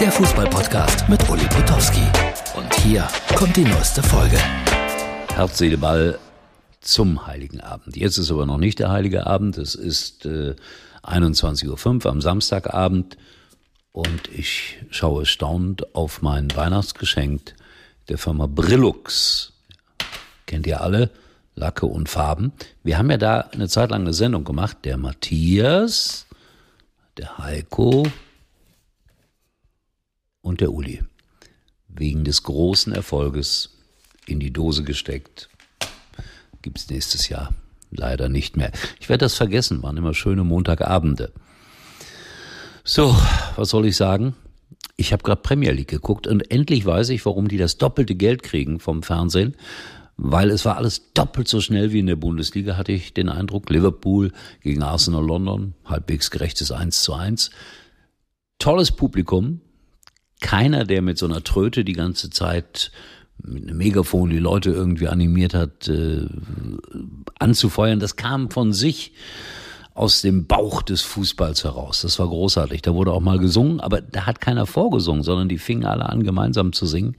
der 0.00 0.12
Fußballpodcast 0.12 1.08
mit 1.08 1.28
Uli 1.28 1.44
Potowski. 1.46 2.04
Und 2.54 2.72
hier 2.82 3.08
kommt 3.34 3.56
die 3.56 3.64
neueste 3.64 4.00
Folge. 4.00 4.38
Herz, 5.34 5.58
Seele, 5.58 5.76
Ball 5.76 6.20
zum 6.80 7.26
Heiligen 7.26 7.60
Abend. 7.60 7.96
Jetzt 7.96 8.16
ist 8.16 8.30
aber 8.30 8.46
noch 8.46 8.58
nicht 8.58 8.78
der 8.78 8.90
Heilige 8.90 9.26
Abend. 9.26 9.58
Es 9.58 9.74
ist 9.74 10.24
äh, 10.24 10.54
21.05 11.02 12.04
Uhr 12.04 12.12
am 12.12 12.20
Samstagabend 12.20 13.16
und 13.90 14.28
ich 14.28 14.78
schaue 14.90 15.26
staunend 15.26 15.96
auf 15.96 16.22
mein 16.22 16.54
Weihnachtsgeschenk 16.54 17.54
der 18.08 18.18
Firma 18.18 18.46
Brillux. 18.46 19.52
Kennt 20.46 20.68
ihr 20.68 20.80
alle? 20.80 21.10
Lacke 21.56 21.86
und 21.86 22.08
Farben. 22.08 22.52
Wir 22.84 22.98
haben 22.98 23.10
ja 23.10 23.16
da 23.16 23.40
eine 23.40 23.68
Zeit 23.68 23.90
lang 23.90 24.02
eine 24.02 24.12
Sendung 24.12 24.44
gemacht. 24.44 24.76
Der 24.84 24.96
Matthias, 24.96 26.26
der 27.16 27.36
Heiko 27.38 28.06
und 30.42 30.60
der 30.60 30.72
Uli. 30.72 31.02
Wegen 31.88 32.24
des 32.24 32.42
großen 32.42 32.92
Erfolges 32.92 33.78
in 34.26 34.40
die 34.40 34.52
Dose 34.52 34.84
gesteckt. 34.84 35.48
Gibt 36.62 36.78
es 36.78 36.90
nächstes 36.90 37.28
Jahr 37.28 37.54
leider 37.90 38.28
nicht 38.28 38.56
mehr. 38.56 38.72
Ich 39.00 39.08
werde 39.08 39.24
das 39.24 39.34
vergessen, 39.34 39.82
waren 39.82 39.96
immer 39.96 40.14
schöne 40.14 40.44
Montagabende. 40.44 41.32
So, 42.84 43.14
was 43.56 43.70
soll 43.70 43.86
ich 43.86 43.96
sagen? 43.96 44.34
Ich 44.96 45.12
habe 45.12 45.22
gerade 45.22 45.42
Premier 45.42 45.72
League 45.72 45.88
geguckt 45.88 46.26
und 46.26 46.50
endlich 46.50 46.84
weiß 46.84 47.10
ich, 47.10 47.24
warum 47.24 47.48
die 47.48 47.58
das 47.58 47.78
doppelte 47.78 48.14
Geld 48.14 48.42
kriegen 48.42 48.80
vom 48.80 49.02
Fernsehen. 49.02 49.56
Weil 50.16 50.50
es 50.50 50.64
war 50.64 50.76
alles 50.76 51.12
doppelt 51.14 51.46
so 51.46 51.60
schnell 51.60 51.92
wie 51.92 52.00
in 52.00 52.06
der 52.06 52.16
Bundesliga, 52.16 52.76
hatte 52.76 52.90
ich 52.90 53.14
den 53.14 53.28
Eindruck. 53.28 53.70
Liverpool 53.70 54.32
gegen 54.62 54.82
Arsenal 54.82 55.24
London, 55.24 55.74
halbwegs 55.84 56.30
gerechtes 56.32 56.72
1 56.72 57.02
zu 57.02 57.14
1. 57.14 57.50
Tolles 58.58 58.90
Publikum. 58.90 59.60
Keiner, 60.40 60.84
der 60.84 61.02
mit 61.02 61.18
so 61.18 61.26
einer 61.26 61.42
Tröte 61.42 61.84
die 61.84 61.92
ganze 61.92 62.30
Zeit 62.30 62.90
mit 63.42 63.64
einem 63.64 63.78
Megafon 63.78 64.30
die 64.30 64.38
Leute 64.38 64.70
irgendwie 64.70 65.08
animiert 65.08 65.54
hat, 65.54 65.88
äh, 65.88 66.26
anzufeuern. 67.38 68.00
Das 68.00 68.16
kam 68.16 68.50
von 68.50 68.72
sich 68.72 69.12
aus 69.94 70.22
dem 70.22 70.46
Bauch 70.46 70.82
des 70.82 71.02
Fußballs 71.02 71.64
heraus. 71.64 72.02
Das 72.02 72.18
war 72.18 72.28
großartig. 72.28 72.82
Da 72.82 72.94
wurde 72.94 73.12
auch 73.12 73.20
mal 73.20 73.38
gesungen, 73.38 73.80
aber 73.80 74.00
da 74.00 74.26
hat 74.26 74.40
keiner 74.40 74.66
vorgesungen, 74.66 75.22
sondern 75.22 75.48
die 75.48 75.58
fingen 75.58 75.84
alle 75.84 76.08
an, 76.08 76.22
gemeinsam 76.22 76.72
zu 76.72 76.86
singen, 76.86 77.16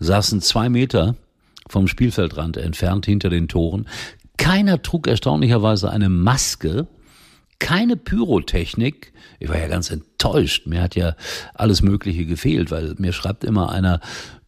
saßen 0.00 0.40
zwei 0.40 0.68
Meter 0.68 1.16
vom 1.68 1.88
Spielfeldrand 1.88 2.56
entfernt 2.56 3.06
hinter 3.06 3.30
den 3.30 3.48
Toren. 3.48 3.86
Keiner 4.36 4.82
trug 4.82 5.06
erstaunlicherweise 5.06 5.90
eine 5.90 6.08
Maske, 6.08 6.86
keine 7.60 7.96
Pyrotechnik. 7.96 9.12
Ich 9.38 9.48
war 9.48 9.58
ja 9.58 9.68
ganz 9.68 9.90
enttäuscht. 9.90 10.66
Mir 10.66 10.82
hat 10.82 10.96
ja 10.96 11.14
alles 11.54 11.82
Mögliche 11.82 12.26
gefehlt, 12.26 12.72
weil 12.72 12.96
mir 12.98 13.12
schreibt 13.12 13.44
immer 13.44 13.70
einer, 13.70 14.00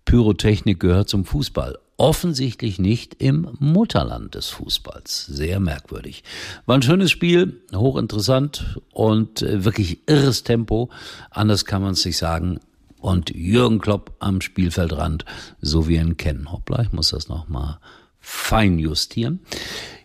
Pyrotechnik 0.05 0.81
gehört 0.81 1.09
zum 1.09 1.25
Fußball. 1.25 1.79
Offensichtlich 1.97 2.81
nicht 2.81 3.23
im 3.23 3.49
Mutterland 3.61 4.35
des 4.35 4.49
Fußballs. 4.49 5.27
Sehr 5.27 5.61
merkwürdig. 5.61 6.25
War 6.67 6.77
ein 6.77 6.83
schönes 6.83 7.13
Spiel, 7.13 7.63
hochinteressant 7.73 8.81
und 8.93 9.43
äh, 9.43 9.65
wirklich 9.65 10.01
irres 10.09 10.43
Tempo. 10.43 10.91
Anders 11.31 11.65
kann 11.65 11.83
man 11.83 11.93
es 11.93 12.05
nicht 12.05 12.17
sagen. 12.17 12.59
Und 12.99 13.31
Jürgen 13.31 13.79
Klopp 13.79 14.17
am 14.21 14.41
Spielfeldrand, 14.41 15.25
so 15.61 15.87
wie 15.87 15.97
ihn 15.97 16.17
kennen. 16.17 16.51
Hoppla, 16.51 16.83
ich 16.83 16.93
muss 16.93 17.11
das 17.11 17.29
nochmal 17.29 17.79
fein 18.21 18.79
justieren. 18.79 19.41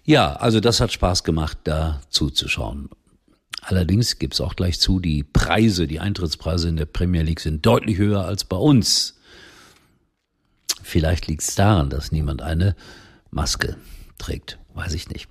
Ja, 0.03 0.33
also 0.33 0.59
das 0.59 0.79
hat 0.79 0.91
Spaß 0.91 1.23
gemacht, 1.23 1.57
da 1.65 2.01
zuzuschauen. 2.09 2.89
Allerdings 3.61 4.19
gibt's 4.19 4.39
auch 4.39 4.55
gleich 4.55 4.79
zu, 4.79 4.99
die 4.99 5.23
Preise, 5.23 5.87
die 5.87 5.99
Eintrittspreise 5.99 6.69
in 6.69 6.77
der 6.77 6.85
Premier 6.85 7.23
League 7.23 7.39
sind 7.39 7.65
deutlich 7.65 7.97
höher 7.97 8.25
als 8.25 8.45
bei 8.45 8.57
uns. 8.57 9.19
Vielleicht 10.83 11.27
liegt 11.27 11.41
es 11.41 11.55
daran, 11.55 11.89
dass 11.89 12.11
niemand 12.11 12.41
eine 12.41 12.75
Maske 13.29 13.75
trägt. 14.17 14.57
Weiß 14.73 14.93
ich 14.93 15.09
nicht. 15.09 15.27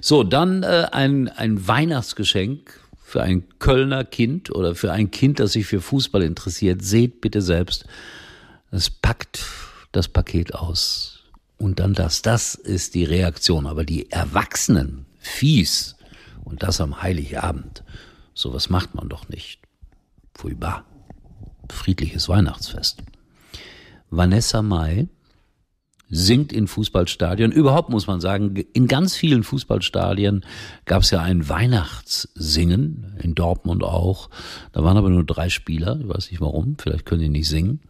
So, 0.00 0.22
dann 0.22 0.62
äh, 0.62 0.86
ein, 0.92 1.28
ein 1.28 1.66
Weihnachtsgeschenk 1.66 2.78
für 3.02 3.22
ein 3.22 3.44
Kölner 3.58 4.04
Kind 4.04 4.54
oder 4.54 4.74
für 4.74 4.92
ein 4.92 5.10
Kind, 5.10 5.40
das 5.40 5.52
sich 5.52 5.66
für 5.66 5.80
Fußball 5.80 6.22
interessiert. 6.22 6.82
Seht 6.82 7.20
bitte 7.20 7.42
selbst. 7.42 7.84
Es 8.70 8.90
packt 8.90 9.44
das 9.92 10.08
Paket 10.08 10.54
aus. 10.54 11.24
Und 11.58 11.80
dann 11.80 11.94
das. 11.94 12.22
Das 12.22 12.54
ist 12.54 12.94
die 12.94 13.04
Reaktion. 13.04 13.66
Aber 13.66 13.84
die 13.84 14.10
Erwachsenen, 14.10 15.06
fies. 15.18 15.96
Und 16.44 16.62
das 16.62 16.80
am 16.80 17.02
Heiligabend. 17.02 17.84
Sowas 18.34 18.70
macht 18.70 18.94
man 18.94 19.08
doch 19.08 19.28
nicht. 19.28 19.60
Furchtbar. 20.34 20.84
Friedliches 21.70 22.28
Weihnachtsfest. 22.28 23.02
Vanessa 24.10 24.62
Mai 24.62 25.08
singt 26.14 26.52
in 26.52 26.68
Fußballstadien. 26.68 27.50
Überhaupt 27.50 27.88
muss 27.88 28.06
man 28.06 28.20
sagen, 28.20 28.54
in 28.74 28.86
ganz 28.86 29.16
vielen 29.16 29.42
Fußballstadien 29.42 30.44
gab 30.84 31.02
es 31.02 31.10
ja 31.10 31.22
ein 31.22 31.48
Weihnachtssingen, 31.48 33.18
in 33.22 33.34
Dortmund 33.34 33.82
auch. 33.82 34.28
Da 34.72 34.84
waren 34.84 34.98
aber 34.98 35.08
nur 35.08 35.24
drei 35.24 35.48
Spieler, 35.48 35.98
ich 35.98 36.08
weiß 36.08 36.30
nicht 36.30 36.42
warum, 36.42 36.76
vielleicht 36.78 37.06
können 37.06 37.22
die 37.22 37.28
nicht 37.30 37.48
singen. 37.48 37.80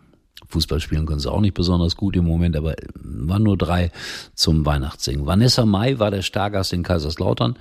Fußball 0.49 0.81
spielen 0.81 1.07
können 1.07 1.19
sie 1.19 1.31
auch 1.31 1.41
nicht 1.41 1.55
besonders 1.55 1.97
gut 1.97 2.15
im 2.15 2.25
Moment, 2.25 2.57
aber 2.57 2.77
waren 2.95 3.43
nur 3.43 3.59
drei 3.59 3.91
zum 4.35 4.65
Weihnachtssingen. 4.65 5.27
Vanessa 5.27 5.67
Mai 5.67 5.99
war 5.99 6.13
der 6.13 6.23
Stargast 6.23 6.73
in 6.73 6.85
Kaiserslautern. 6.85 7.59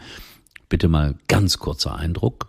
Bitte 0.71 0.87
mal 0.87 1.15
ganz 1.27 1.59
kurzer 1.59 1.97
Eindruck. 1.97 2.47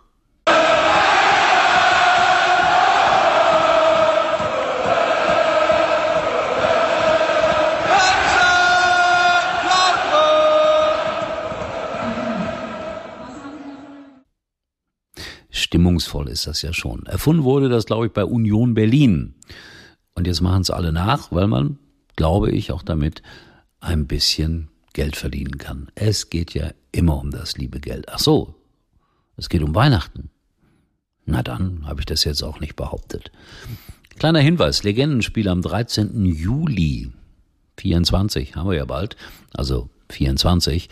Stimmungsvoll 15.49 16.29
ist 16.29 16.47
das 16.47 16.61
ja 16.61 16.71
schon. 16.71 17.05
Erfunden 17.07 17.43
wurde 17.43 17.67
das, 17.67 17.85
glaube 17.85 18.05
ich, 18.05 18.13
bei 18.13 18.23
Union 18.23 18.73
Berlin. 18.73 19.33
Und 20.15 20.27
jetzt 20.27 20.39
machen 20.39 20.61
es 20.61 20.69
alle 20.69 20.93
nach, 20.93 21.33
weil 21.33 21.47
man, 21.47 21.77
glaube 22.15 22.51
ich, 22.51 22.71
auch 22.71 22.83
damit 22.83 23.21
ein 23.81 24.07
bisschen 24.07 24.69
Geld 24.93 25.15
verdienen 25.15 25.57
kann. 25.57 25.91
Es 25.95 26.29
geht 26.29 26.53
ja 26.53 26.71
immer 26.91 27.17
um 27.19 27.31
das 27.31 27.57
liebe 27.57 27.79
Geld. 27.79 28.07
Ach 28.09 28.19
so, 28.19 28.55
es 29.37 29.49
geht 29.49 29.63
um 29.63 29.75
Weihnachten. 29.75 30.29
Na 31.25 31.41
dann 31.41 31.85
habe 31.85 32.01
ich 32.01 32.05
das 32.05 32.23
jetzt 32.23 32.43
auch 32.43 32.59
nicht 32.59 32.75
behauptet. 32.75 33.31
Kleiner 34.17 34.39
Hinweis, 34.39 34.83
Legendenspiel 34.83 35.47
am 35.47 35.61
13. 35.61 36.25
Juli 36.25 37.11
24, 37.77 38.55
haben 38.55 38.69
wir 38.69 38.77
ja 38.77 38.85
bald, 38.85 39.15
also 39.53 39.89
24, 40.11 40.89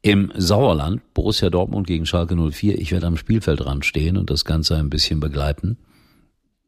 im 0.00 0.32
Sauerland, 0.34 1.02
Borussia 1.12 1.50
Dortmund 1.50 1.86
gegen 1.86 2.06
Schalke 2.06 2.36
04. 2.36 2.78
Ich 2.80 2.92
werde 2.92 3.06
am 3.06 3.16
Spielfeldrand 3.16 3.84
stehen 3.84 4.16
und 4.16 4.30
das 4.30 4.44
Ganze 4.44 4.76
ein 4.76 4.90
bisschen 4.90 5.20
begleiten. 5.20 5.76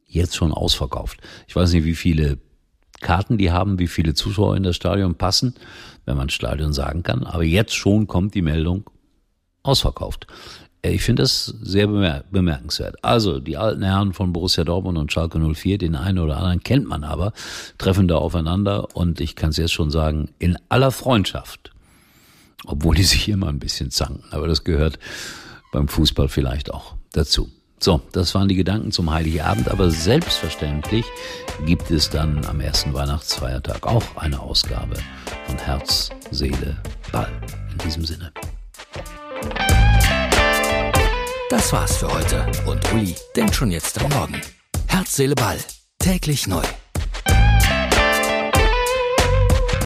Jetzt 0.05 0.35
schon 0.35 0.51
ausverkauft. 0.51 1.21
Ich 1.47 1.55
weiß 1.55 1.71
nicht, 1.71 1.85
wie 1.85 1.95
viele 1.95 2.37
Karten 3.01 3.37
die 3.37 3.51
haben, 3.51 3.79
wie 3.79 3.87
viele 3.87 4.13
Zuschauer 4.13 4.55
in 4.55 4.63
das 4.63 4.75
Stadion 4.75 5.15
passen, 5.15 5.55
wenn 6.05 6.17
man 6.17 6.29
Stadion 6.29 6.73
sagen 6.73 7.03
kann. 7.03 7.23
Aber 7.23 7.43
jetzt 7.43 7.75
schon 7.75 8.07
kommt 8.07 8.33
die 8.35 8.41
Meldung 8.41 8.89
ausverkauft. 9.63 10.27
Äh, 10.81 10.91
ich 10.91 11.03
finde 11.03 11.23
das 11.23 11.45
sehr 11.45 11.87
bemerkenswert. 11.87 13.03
Also, 13.03 13.39
die 13.39 13.57
alten 13.57 13.83
Herren 13.83 14.13
von 14.13 14.33
Borussia 14.33 14.63
Dortmund 14.63 14.97
und 14.97 15.11
Schalke 15.11 15.39
04, 15.39 15.77
den 15.77 15.95
einen 15.95 16.19
oder 16.19 16.37
anderen 16.37 16.63
kennt 16.63 16.87
man 16.87 17.03
aber, 17.03 17.33
treffen 17.77 18.07
da 18.07 18.15
aufeinander 18.15 18.95
und 18.95 19.19
ich 19.19 19.35
kann 19.35 19.49
es 19.49 19.57
jetzt 19.57 19.73
schon 19.73 19.91
sagen, 19.91 20.29
in 20.39 20.57
aller 20.69 20.91
Freundschaft 20.91 21.71
obwohl 22.65 22.95
die 22.95 23.03
sich 23.03 23.27
immer 23.29 23.47
ein 23.47 23.59
bisschen 23.59 23.91
zanken. 23.91 24.23
Aber 24.31 24.47
das 24.47 24.63
gehört 24.63 24.99
beim 25.71 25.87
Fußball 25.87 26.27
vielleicht 26.27 26.73
auch 26.73 26.95
dazu. 27.11 27.49
So, 27.83 27.99
das 28.11 28.35
waren 28.35 28.47
die 28.47 28.55
Gedanken 28.55 28.91
zum 28.91 29.11
Heiligabend, 29.11 29.67
aber 29.67 29.89
selbstverständlich 29.89 31.03
gibt 31.65 31.89
es 31.89 32.11
dann 32.11 32.45
am 32.45 32.59
ersten 32.59 32.93
Weihnachtsfeiertag 32.93 33.87
auch 33.87 34.03
eine 34.17 34.39
Ausgabe 34.39 34.97
von 35.47 35.57
Herz, 35.57 36.11
Seele, 36.29 36.77
Ball. 37.11 37.31
In 37.71 37.77
diesem 37.79 38.05
Sinne. 38.05 38.31
Das 41.49 41.73
war's 41.73 41.97
für 41.97 42.13
heute 42.13 42.45
und 42.67 42.93
Uli 42.93 43.15
denkt 43.35 43.55
schon 43.55 43.71
jetzt 43.71 43.99
am 43.99 44.11
Morgen. 44.11 44.39
Herz, 44.85 45.15
Seele, 45.15 45.33
Ball. 45.33 45.57
Täglich 45.97 46.45
neu. 46.45 46.63